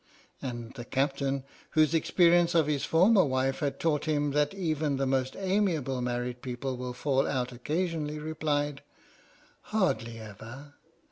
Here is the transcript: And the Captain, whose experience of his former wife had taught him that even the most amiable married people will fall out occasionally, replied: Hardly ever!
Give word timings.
And 0.41 0.73
the 0.73 0.83
Captain, 0.83 1.43
whose 1.77 1.93
experience 1.93 2.55
of 2.55 2.65
his 2.65 2.85
former 2.85 3.23
wife 3.23 3.59
had 3.59 3.79
taught 3.79 4.05
him 4.05 4.31
that 4.31 4.51
even 4.55 4.97
the 4.97 5.05
most 5.05 5.35
amiable 5.37 6.01
married 6.01 6.41
people 6.41 6.75
will 6.75 6.93
fall 6.93 7.27
out 7.27 7.51
occasionally, 7.51 8.17
replied: 8.17 8.81
Hardly 9.65 10.17
ever! 10.19 10.73